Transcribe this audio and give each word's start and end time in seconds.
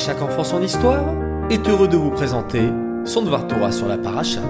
chaque 0.00 0.22
enfant 0.22 0.44
son 0.44 0.62
histoire 0.62 1.04
est 1.50 1.68
heureux 1.68 1.86
de 1.86 1.98
vous 1.98 2.10
présenter 2.10 2.70
son 3.04 3.20
Dvar 3.20 3.46
Torah 3.46 3.70
sur 3.70 3.86
la 3.86 3.98
paracha. 3.98 4.40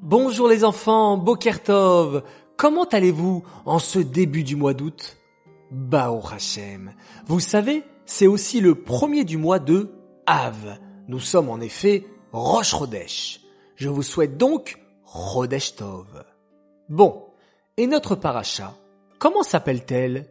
Bonjour 0.00 0.46
les 0.46 0.62
enfants, 0.62 1.16
Bokertov, 1.16 2.22
comment 2.56 2.84
allez-vous 2.84 3.42
en 3.66 3.80
ce 3.80 3.98
début 3.98 4.44
du 4.44 4.54
mois 4.54 4.74
d'août? 4.74 5.16
Bao 5.72 6.22
Hashem, 6.32 6.92
vous 7.26 7.40
savez, 7.40 7.82
c'est 8.06 8.28
aussi 8.28 8.60
le 8.60 8.76
premier 8.76 9.24
du 9.24 9.36
mois 9.36 9.58
de 9.58 9.90
Av. 10.26 10.78
Nous 11.08 11.18
sommes 11.18 11.50
en 11.50 11.58
effet 11.58 12.06
Rosh 12.30 12.76
Chodesh. 12.78 13.40
Je 13.74 13.88
vous 13.88 14.04
souhaite 14.04 14.36
donc 14.36 14.78
Chodesh 15.04 15.74
Tov. 15.74 16.24
Bon, 16.88 17.24
et 17.76 17.88
notre 17.88 18.14
paracha, 18.14 18.72
comment 19.18 19.42
s'appelle-t-elle? 19.42 20.26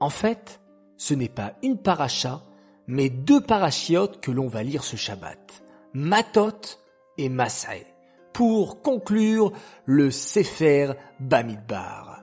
En 0.00 0.10
fait, 0.10 0.59
ce 1.00 1.14
n'est 1.14 1.30
pas 1.30 1.54
une 1.62 1.78
paracha, 1.78 2.42
mais 2.86 3.08
deux 3.08 3.40
parachiotes 3.40 4.20
que 4.20 4.30
l'on 4.30 4.48
va 4.48 4.62
lire 4.62 4.84
ce 4.84 4.96
Shabbat. 4.96 5.64
Matot 5.94 6.78
et 7.16 7.30
Masai, 7.30 7.86
pour 8.34 8.82
conclure 8.82 9.50
le 9.86 10.10
Sefer 10.10 10.92
Bamidbar. 11.18 12.22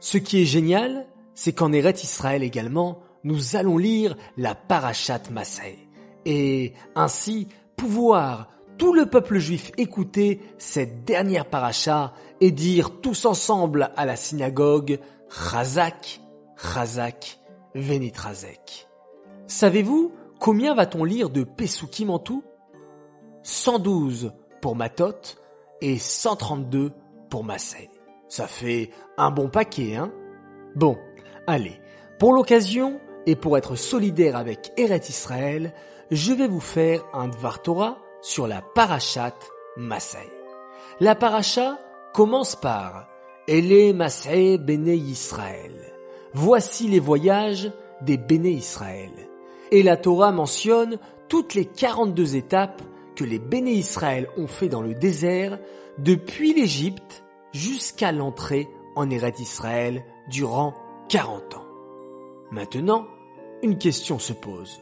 Ce 0.00 0.18
qui 0.18 0.42
est 0.42 0.44
génial, 0.44 1.06
c'est 1.34 1.54
qu'en 1.54 1.72
Eret 1.72 1.94
Israël 2.02 2.42
également, 2.42 3.00
nous 3.24 3.56
allons 3.56 3.78
lire 3.78 4.18
la 4.36 4.54
parachat 4.54 5.22
Masai. 5.30 5.78
Et 6.26 6.74
ainsi 6.94 7.48
pouvoir 7.74 8.50
tout 8.76 8.92
le 8.92 9.06
peuple 9.06 9.38
juif 9.38 9.72
écouter 9.78 10.42
cette 10.58 11.04
dernière 11.04 11.46
paracha 11.46 12.12
et 12.42 12.50
dire 12.50 13.00
tous 13.00 13.24
ensemble 13.24 13.92
à 13.96 14.04
la 14.04 14.16
synagogue 14.16 15.00
Chazak, 15.30 16.20
Chazak, 16.58 17.39
Venitrazek. 17.74 18.88
Savez-vous 19.46 20.12
combien 20.38 20.74
va-t-on 20.74 21.04
lire 21.04 21.30
de 21.30 21.44
Pesukim 21.44 22.10
en 22.10 22.18
tout? 22.18 22.44
112 23.42 24.32
pour 24.60 24.76
Matot 24.76 25.36
et 25.80 25.98
132 25.98 26.92
pour 27.30 27.44
Massé. 27.44 27.90
Ça 28.28 28.46
fait 28.46 28.90
un 29.16 29.30
bon 29.30 29.48
paquet, 29.48 29.96
hein? 29.96 30.12
Bon, 30.74 30.96
allez, 31.46 31.80
pour 32.18 32.32
l'occasion 32.32 33.00
et 33.26 33.34
pour 33.34 33.58
être 33.58 33.76
solidaire 33.76 34.36
avec 34.36 34.72
Eret 34.76 35.02
Israël, 35.08 35.74
je 36.10 36.32
vais 36.32 36.48
vous 36.48 36.60
faire 36.60 37.02
un 37.12 37.28
Dvar 37.28 37.62
Torah 37.62 37.98
sur 38.22 38.46
la 38.46 38.62
parachat 38.62 39.34
Masai. 39.76 40.28
La 41.00 41.14
paracha 41.14 41.78
commence 42.12 42.56
par 42.56 43.08
Ele 43.48 43.94
Masai 43.94 44.58
Bene 44.58 44.88
Israël. 44.88 45.99
Voici 46.32 46.86
les 46.86 47.00
voyages 47.00 47.72
des 48.02 48.16
Bene 48.16 48.46
Israël. 48.46 49.10
Et 49.72 49.82
la 49.82 49.96
Torah 49.96 50.30
mentionne 50.30 50.98
toutes 51.28 51.54
les 51.54 51.64
42 51.64 52.36
étapes 52.36 52.82
que 53.16 53.24
les 53.24 53.38
Bene 53.38 53.68
Israël 53.68 54.28
ont 54.36 54.46
fait 54.46 54.68
dans 54.68 54.82
le 54.82 54.94
désert 54.94 55.58
depuis 55.98 56.54
l'Égypte 56.54 57.24
jusqu'à 57.52 58.12
l'entrée 58.12 58.68
en 58.94 59.10
Eret 59.10 59.34
Israël 59.40 60.04
durant 60.28 60.74
40 61.08 61.56
ans. 61.56 61.66
Maintenant, 62.52 63.06
une 63.62 63.78
question 63.78 64.18
se 64.18 64.32
pose. 64.32 64.80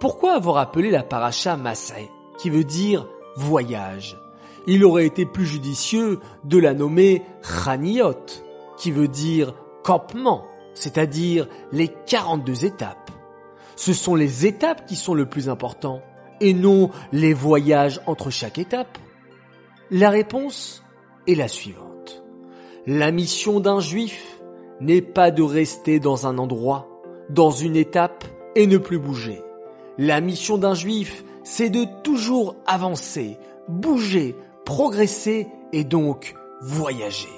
Pourquoi 0.00 0.32
avoir 0.32 0.56
appelé 0.56 0.90
la 0.90 1.02
paracha 1.02 1.56
Masai 1.56 2.08
qui 2.38 2.50
veut 2.50 2.64
dire 2.64 3.06
voyage? 3.36 4.18
Il 4.66 4.84
aurait 4.84 5.06
été 5.06 5.26
plus 5.26 5.46
judicieux 5.46 6.18
de 6.44 6.58
la 6.58 6.74
nommer 6.74 7.22
Chaniot, 7.42 8.26
qui 8.76 8.90
veut 8.90 9.08
dire 9.08 9.54
campement, 9.82 10.44
c'est-à-dire 10.78 11.48
les 11.72 11.88
42 12.06 12.64
étapes. 12.64 13.10
Ce 13.76 13.92
sont 13.92 14.14
les 14.14 14.46
étapes 14.46 14.86
qui 14.86 14.96
sont 14.96 15.14
le 15.14 15.26
plus 15.26 15.48
important, 15.48 16.02
et 16.40 16.54
non 16.54 16.90
les 17.12 17.34
voyages 17.34 18.00
entre 18.06 18.30
chaque 18.30 18.58
étape. 18.58 18.98
La 19.90 20.10
réponse 20.10 20.84
est 21.26 21.34
la 21.34 21.48
suivante. 21.48 22.22
La 22.86 23.10
mission 23.10 23.60
d'un 23.60 23.80
juif 23.80 24.40
n'est 24.80 25.02
pas 25.02 25.30
de 25.30 25.42
rester 25.42 26.00
dans 26.00 26.26
un 26.26 26.38
endroit, 26.38 26.88
dans 27.30 27.50
une 27.50 27.76
étape, 27.76 28.24
et 28.54 28.66
ne 28.66 28.78
plus 28.78 28.98
bouger. 28.98 29.42
La 29.98 30.20
mission 30.20 30.58
d'un 30.58 30.74
juif 30.74 31.24
c'est 31.48 31.70
de 31.70 31.86
toujours 32.02 32.56
avancer, 32.66 33.38
bouger, 33.68 34.36
progresser 34.66 35.46
et 35.72 35.82
donc 35.82 36.34
voyager. 36.60 37.37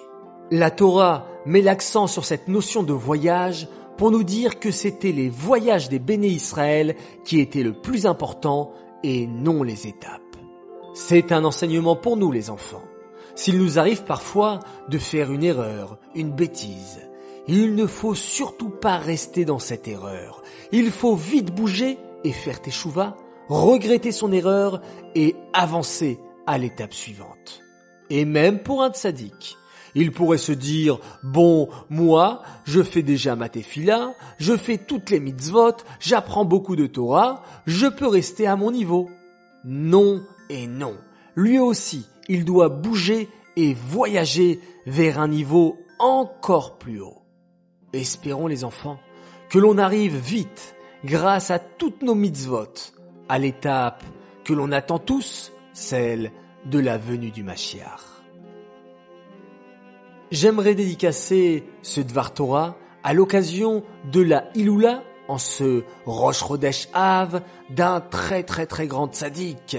La 0.51 0.71
Torah 0.71 1.27
met 1.47 1.61
l'accent 1.61 2.09
sur 2.09 2.25
cette 2.25 2.49
notion 2.49 2.83
de 2.83 2.93
voyage 2.93 3.69
pour 3.97 4.11
nous 4.11 4.25
dire 4.25 4.59
que 4.59 4.71
c'était 4.71 5.13
les 5.13 5.29
voyages 5.29 5.89
des 5.89 5.99
béné 5.99 6.27
Israël 6.27 6.97
qui 7.25 7.39
étaient 7.39 7.63
le 7.63 7.73
plus 7.73 8.05
important 8.05 8.73
et 9.05 9.27
non 9.27 9.63
les 9.63 9.87
étapes. 9.87 10.37
C'est 10.93 11.31
un 11.31 11.45
enseignement 11.45 11.95
pour 11.95 12.17
nous 12.17 12.33
les 12.33 12.51
enfants. 12.51 12.83
S'il 13.37 13.59
nous 13.59 13.79
arrive 13.79 14.03
parfois 14.03 14.59
de 14.89 14.99
faire 14.99 15.31
une 15.31 15.45
erreur, 15.45 15.99
une 16.17 16.33
bêtise, 16.33 17.01
il 17.47 17.75
ne 17.77 17.87
faut 17.87 18.17
surtout 18.17 18.71
pas 18.71 18.99
rester 18.99 19.45
dans 19.45 19.61
cette 19.61 19.87
erreur. 19.87 20.43
Il 20.73 20.91
faut 20.91 21.15
vite 21.15 21.55
bouger 21.55 21.97
et 22.25 22.33
faire 22.33 22.61
tes 22.61 22.71
chouvas 22.71 23.17
regretter 23.49 24.13
son 24.13 24.33
erreur 24.33 24.81
et 25.15 25.37
avancer 25.53 26.19
à 26.47 26.59
l'étape 26.59 26.95
suivante. 26.95 27.63
Et 28.09 28.25
même 28.25 28.61
pour 28.61 28.83
un 28.83 28.91
tzaddik, 28.91 29.57
il 29.95 30.13
pourrait 30.13 30.39
se 30.39 30.53
dire, 30.53 30.99
bon, 31.23 31.69
moi, 31.89 32.43
je 32.65 32.83
fais 32.83 33.03
déjà 33.03 33.37
ma 33.37 33.49
tefila, 33.49 34.15
je 34.39 34.57
fais 34.57 34.79
toutes 34.79 35.11
les 35.11 35.21
mitzvot, 35.21 35.77
j'apprends 35.99 36.45
beaucoup 36.45 36.77
de 36.77 36.87
Torah, 36.87 37.43
je 37.67 37.87
peux 37.87 38.07
rester 38.07 38.47
à 38.47 38.57
mon 38.57 38.71
niveau. 38.71 39.11
Non 39.65 40.23
et 40.49 40.67
non. 40.67 40.97
Lui 41.35 41.59
aussi, 41.59 42.07
il 42.29 42.45
doit 42.45 42.69
bouger 42.69 43.29
et 43.57 43.75
voyager 43.75 44.61
vers 44.87 45.21
un 45.21 45.29
niveau 45.29 45.79
encore 45.99 46.79
plus 46.79 47.01
haut. 47.01 47.23
Espérons 47.93 48.47
les 48.47 48.65
enfants 48.65 48.99
que 49.49 49.59
l'on 49.59 49.79
arrive 49.79 50.17
vite, 50.17 50.77
grâce 51.05 51.51
à 51.51 51.59
toutes 51.59 52.03
nos 52.03 52.15
mitzvot, 52.15 52.73
à 53.29 53.39
l'étape 53.39 54.03
que 54.45 54.53
l'on 54.53 54.71
attend 54.73 54.99
tous, 54.99 55.53
celle 55.73 56.31
de 56.67 56.79
la 56.79 56.99
venue 56.99 57.31
du 57.31 57.43
Mashiach. 57.43 58.20
J'aimerais 60.31 60.77
dédicacer 60.77 61.65
ce 61.83 62.01
Dvar 62.01 62.33
Torah 62.33 62.77
à 63.03 63.15
l'occasion 63.15 63.83
de 64.13 64.21
la 64.21 64.45
Iloula 64.55 65.03
en 65.27 65.39
ce 65.39 65.83
Rosh 66.07 66.45
Chodesh 66.47 66.89
Av 66.93 67.43
d'un 67.71 68.01
très 68.01 68.45
très 68.45 68.67
très 68.67 68.87
grand 68.87 69.09
tzaddik, 69.13 69.77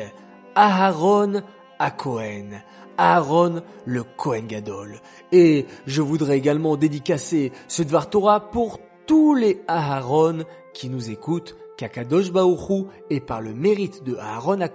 Aharon 0.55 1.41
à 1.79 1.91
Cohen. 1.91 2.49
Aaron 2.97 3.61
le 3.85 4.03
Kohen 4.03 4.47
Gadol. 4.47 4.99
Et 5.31 5.67
je 5.87 6.01
voudrais 6.01 6.37
également 6.37 6.75
dédicacer 6.75 7.53
ce 7.69 7.81
Dvar 7.81 8.09
Torah 8.09 8.51
pour 8.51 8.79
tous 9.07 9.33
les 9.33 9.61
Aharon 9.69 10.43
qui 10.73 10.89
nous 10.89 11.09
écoutent 11.11 11.55
qu'Akadosh 11.77 12.31
Baoru 12.33 12.87
et 13.09 13.21
par 13.21 13.39
le 13.39 13.53
mérite 13.53 14.03
de 14.03 14.17
Aaron 14.17 14.59
à 14.59 14.69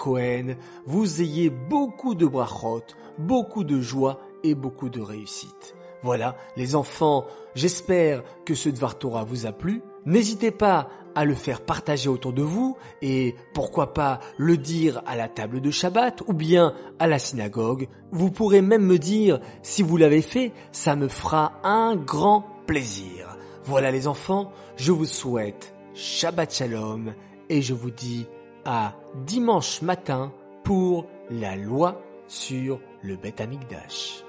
vous 0.87 1.21
ayez 1.21 1.51
beaucoup 1.51 2.15
de 2.15 2.27
brachot, 2.27 2.83
beaucoup 3.19 3.63
de 3.63 3.79
joie 3.79 4.19
et 4.43 4.55
beaucoup 4.55 4.89
de 4.89 5.01
réussite. 5.01 5.75
Voilà, 6.03 6.37
les 6.57 6.77
enfants, 6.77 7.27
j'espère 7.55 8.23
que 8.45 8.55
ce 8.55 8.69
Dvar 8.69 8.99
Torah 8.99 9.25
vous 9.25 9.47
a 9.47 9.53
plu. 9.53 9.83
N'hésitez 10.05 10.51
pas 10.51 10.89
à 11.17 11.25
le 11.25 11.35
faire 11.35 11.63
partager 11.63 12.09
autour 12.09 12.33
de 12.33 12.43
vous 12.43 12.77
et 13.01 13.35
pourquoi 13.55 13.95
pas 13.95 14.21
le 14.37 14.57
dire 14.57 15.03
à 15.07 15.17
la 15.17 15.29
table 15.29 15.61
de 15.61 15.71
Shabbat 15.71 16.23
ou 16.29 16.35
bien 16.35 16.75
à 16.99 17.07
la 17.07 17.19
synagogue. 17.19 17.89
Vous 18.13 18.31
pourrez 18.31 18.61
même 18.61 18.85
me 18.85 18.99
dire 18.99 19.41
si 19.63 19.83
vous 19.83 19.97
l'avez 19.97 20.23
fait, 20.23 20.53
ça 20.73 20.95
me 20.95 21.09
fera 21.09 21.55
un 21.65 21.97
grand 21.97 22.45
plaisir. 22.67 23.37
Voilà 23.65 23.91
les 23.91 24.07
enfants, 24.07 24.53
je 24.77 24.93
vous 24.93 25.07
souhaite 25.07 25.75
Shabbat 25.95 26.53
Shalom 26.53 27.15
et 27.49 27.63
je 27.63 27.75
vous 27.75 27.91
dis 27.91 28.27
à 28.67 28.95
dimanche 29.25 29.81
matin 29.81 30.33
pour 30.63 31.07
la 31.31 31.57
loi 31.57 32.03
sur 32.29 32.79
le 33.03 33.17
Beth 33.17 33.41
Amikdash. 33.41 34.26